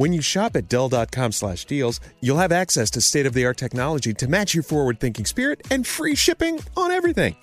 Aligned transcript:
When 0.00 0.14
you 0.14 0.22
shop 0.22 0.56
at 0.56 0.66
Dell.com 0.66 1.30
slash 1.30 1.66
deals, 1.66 2.00
you'll 2.20 2.38
have 2.38 2.52
access 2.52 2.88
to 2.92 3.02
state 3.02 3.26
of 3.26 3.34
the 3.34 3.44
art 3.44 3.58
technology 3.58 4.14
to 4.14 4.28
match 4.28 4.54
your 4.54 4.62
forward 4.62 4.98
thinking 4.98 5.26
spirit 5.26 5.60
and 5.70 5.86
free 5.86 6.14
shipping 6.14 6.58
on 6.74 6.90
everything. 6.90 7.36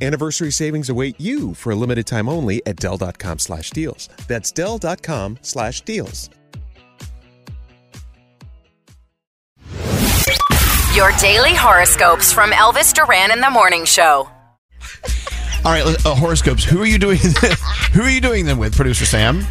Anniversary 0.00 0.52
savings 0.52 0.90
await 0.90 1.20
you 1.20 1.54
for 1.54 1.72
a 1.72 1.74
limited 1.74 2.06
time 2.06 2.28
only 2.28 2.64
at 2.66 2.76
Dell.com 2.76 3.40
slash 3.40 3.70
deals. 3.70 4.08
That's 4.28 4.52
Dell.com 4.52 5.40
slash 5.42 5.80
deals. 5.80 6.30
Your 10.94 11.10
daily 11.18 11.56
horoscopes 11.56 12.32
from 12.32 12.52
Elvis 12.52 12.94
Duran 12.94 13.32
in 13.32 13.40
the 13.40 13.50
Morning 13.50 13.84
Show. 13.84 14.30
All 15.64 15.72
right, 15.72 15.84
uh, 16.06 16.14
horoscopes. 16.14 16.62
Who 16.62 16.80
are 16.80 16.86
you 16.86 16.98
doing? 16.98 17.18
who 17.92 18.02
are 18.02 18.08
you 18.08 18.20
doing 18.20 18.46
them 18.46 18.58
with, 18.58 18.76
producer 18.76 19.04
Sam? 19.04 19.44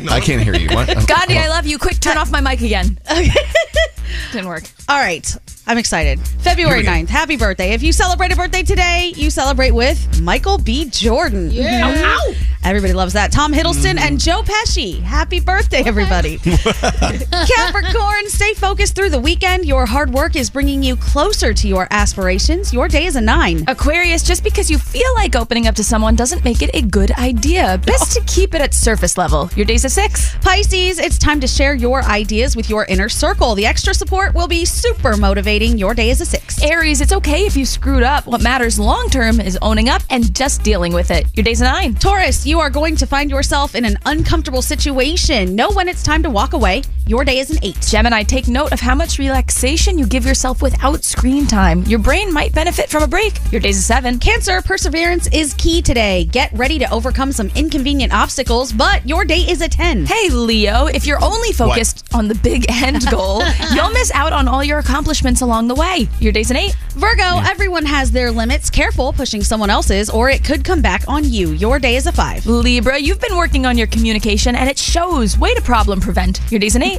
No. 0.00 0.12
I 0.12 0.20
can't 0.20 0.42
hear 0.42 0.54
you. 0.54 0.68
What? 0.70 0.88
Oh, 0.96 1.04
Gandhi, 1.06 1.38
I 1.38 1.48
love 1.48 1.66
you. 1.66 1.78
Quick, 1.78 2.00
turn 2.00 2.16
off 2.18 2.30
my 2.30 2.40
mic 2.40 2.60
again. 2.60 2.98
Didn't 4.32 4.46
work. 4.48 4.64
All 4.88 4.98
right. 4.98 5.36
I'm 5.66 5.78
excited. 5.78 6.20
February 6.40 6.82
9th. 6.82 7.08
Happy 7.08 7.36
birthday. 7.36 7.72
If 7.72 7.82
you 7.82 7.92
celebrate 7.92 8.32
a 8.32 8.36
birthday 8.36 8.62
today, 8.62 9.12
you 9.16 9.30
celebrate 9.30 9.70
with 9.72 10.20
Michael 10.20 10.58
B. 10.58 10.86
Jordan. 10.90 11.50
Yeah. 11.50 12.16
Everybody 12.64 12.92
loves 12.92 13.12
that. 13.14 13.32
Tom 13.32 13.52
Hiddleston 13.52 13.98
and 13.98 14.16
mm-hmm. 14.16 14.16
Joe 14.18 14.42
Pesci. 14.42 15.00
Happy 15.02 15.40
birthday, 15.40 15.82
everybody. 15.84 16.38
Capricorn, 16.38 18.28
stay 18.28 18.54
focused 18.54 18.94
through 18.94 19.10
the 19.10 19.18
weekend. 19.18 19.64
Your 19.64 19.84
hard 19.84 20.10
work 20.10 20.36
is 20.36 20.48
bringing 20.48 20.82
you 20.82 20.96
closer 20.96 21.52
to 21.52 21.68
your 21.68 21.88
aspirations. 21.90 22.72
Your 22.72 22.86
day 22.86 23.06
is 23.06 23.16
a 23.16 23.20
nine. 23.20 23.64
Aquarius, 23.66 24.22
just 24.22 24.44
because 24.44 24.70
you 24.70 24.78
feel 24.78 25.12
like 25.14 25.34
opening 25.34 25.66
up 25.66 25.74
to 25.74 25.84
someone 25.84 26.14
doesn't 26.14 26.44
make 26.44 26.62
it 26.62 26.70
a 26.74 26.82
good 26.82 27.10
idea. 27.12 27.80
Best 27.84 28.12
to 28.12 28.22
keep 28.26 28.54
it 28.54 28.60
at 28.60 28.74
surface 28.74 29.18
level. 29.18 29.50
Your 29.56 29.66
day's 29.66 29.84
a 29.84 29.90
six. 29.90 30.36
Pisces, 30.36 30.98
it's 31.00 31.18
time 31.18 31.40
to 31.40 31.48
share 31.48 31.74
your 31.74 32.02
ideas 32.04 32.54
with 32.54 32.70
your 32.70 32.84
inner 32.84 33.08
circle. 33.08 33.56
The 33.56 33.66
extra 33.66 33.92
support 33.92 34.34
will 34.34 34.48
be 34.48 34.64
super 34.64 35.16
motivating. 35.16 35.78
Your 35.78 35.94
day 35.94 36.10
is 36.10 36.20
a 36.20 36.26
six. 36.26 36.62
Aries, 36.62 37.00
it's 37.00 37.12
okay 37.12 37.44
if 37.44 37.56
you 37.56 37.66
screwed 37.66 38.04
up. 38.04 38.26
What 38.26 38.40
matters 38.40 38.78
long 38.78 39.08
term 39.08 39.40
is 39.40 39.58
owning 39.62 39.88
up 39.88 40.02
and 40.10 40.32
just 40.34 40.62
dealing 40.62 40.92
with 40.92 41.10
it. 41.10 41.26
Your 41.34 41.42
day's 41.42 41.60
a 41.60 41.64
nine. 41.64 41.94
Taurus, 41.94 42.46
you 42.46 42.51
are 42.60 42.70
going 42.70 42.96
to 42.96 43.06
find 43.06 43.30
yourself 43.30 43.74
in 43.74 43.84
an 43.84 43.96
uncomfortable 44.06 44.62
situation. 44.62 45.54
Know 45.54 45.70
when 45.70 45.88
it's 45.88 46.02
time 46.02 46.22
to 46.22 46.30
walk 46.30 46.52
away. 46.52 46.82
Your 47.06 47.24
day 47.24 47.40
is 47.40 47.50
an 47.50 47.58
eight. 47.62 47.80
Gemini, 47.80 48.22
take 48.22 48.46
note 48.46 48.70
of 48.72 48.78
how 48.78 48.94
much 48.94 49.18
relaxation 49.18 49.98
you 49.98 50.06
give 50.06 50.24
yourself 50.24 50.62
without 50.62 51.02
screen 51.02 51.48
time. 51.48 51.82
Your 51.82 51.98
brain 51.98 52.32
might 52.32 52.54
benefit 52.54 52.88
from 52.88 53.02
a 53.02 53.08
break. 53.08 53.34
Your 53.50 53.60
day's 53.60 53.78
a 53.78 53.82
seven. 53.82 54.20
Cancer, 54.20 54.62
perseverance 54.62 55.26
is 55.32 55.52
key 55.54 55.82
today. 55.82 56.26
Get 56.26 56.52
ready 56.52 56.78
to 56.78 56.88
overcome 56.92 57.32
some 57.32 57.50
inconvenient 57.56 58.14
obstacles, 58.14 58.72
but 58.72 59.06
your 59.06 59.24
day 59.24 59.40
is 59.40 59.62
a 59.62 59.68
10. 59.68 60.06
Hey, 60.06 60.28
Leo, 60.30 60.86
if 60.86 61.04
you're 61.04 61.22
only 61.22 61.52
focused 61.52 62.06
on 62.14 62.28
the 62.28 62.36
big 62.36 62.66
end 62.70 63.04
goal, 63.10 63.42
you'll 63.74 63.90
miss 63.90 64.12
out 64.12 64.32
on 64.32 64.46
all 64.46 64.62
your 64.62 64.78
accomplishments 64.78 65.40
along 65.40 65.66
the 65.66 65.74
way. 65.74 66.06
Your 66.20 66.32
day's 66.32 66.52
an 66.52 66.56
eight. 66.56 66.76
Virgo, 66.90 67.40
everyone 67.44 67.84
has 67.84 68.12
their 68.12 68.30
limits. 68.30 68.70
Careful 68.70 69.12
pushing 69.12 69.42
someone 69.42 69.70
else's, 69.70 70.08
or 70.08 70.30
it 70.30 70.44
could 70.44 70.64
come 70.64 70.80
back 70.80 71.02
on 71.08 71.24
you. 71.24 71.50
Your 71.50 71.80
day 71.80 71.96
is 71.96 72.06
a 72.06 72.12
five. 72.12 72.46
Libra, 72.46 72.96
you've 72.96 73.20
been 73.20 73.36
working 73.36 73.66
on 73.66 73.76
your 73.76 73.88
communication 73.88 74.54
and 74.54 74.70
it 74.70 74.78
shows. 74.78 75.36
Way 75.36 75.52
to 75.54 75.62
problem 75.62 76.00
prevent. 76.00 76.40
Your 76.50 76.60
day's 76.60 76.76
an 76.76 76.82
eight. 76.84 76.91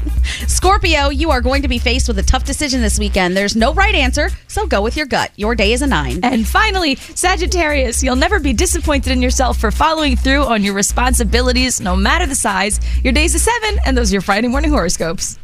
Scorpio, 0.48 1.10
you 1.10 1.32
are 1.32 1.42
going 1.42 1.62
to 1.62 1.68
be 1.68 1.78
faced 1.78 2.08
with 2.08 2.20
a 2.20 2.24
tough 2.24 2.44
decision 2.44 2.82
this 2.82 3.00
weekend. 3.00 3.36
There's 3.36 3.56
no 3.56 3.74
right 3.74 3.96
answer, 3.96 4.30
so 4.48 4.66
go 4.68 4.82
with 4.82 4.96
your 4.98 5.06
gut. 5.06 5.32
Your 5.36 5.56
day 5.56 5.74
is 5.74 5.82
a 5.82 5.88
nine. 5.88 6.20
And 6.24 6.48
finally, 6.48 6.96
Sagittarius, 6.96 8.04
you'll 8.04 8.16
never 8.16 8.40
be 8.40 8.54
disappointed 8.54 9.12
in 9.12 9.22
yourself 9.22 9.58
for 9.60 9.72
following 9.72 10.16
through 10.16 10.44
on 10.44 10.64
your 10.64 10.74
responsibilities, 10.74 11.82
no 11.82 11.96
matter 11.96 12.26
the 12.26 12.36
size. 12.36 12.80
Your 13.04 13.14
day's 13.14 13.36
a 13.36 13.40
seven, 13.40 13.80
and 13.86 13.98
those 13.98 14.12
are 14.12 14.16
your 14.16 14.22
Friday 14.22 14.48
morning 14.48 14.72
horoscopes. 14.72 15.38